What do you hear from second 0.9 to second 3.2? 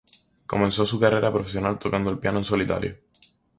carrera profesional tocando el piano en solitario.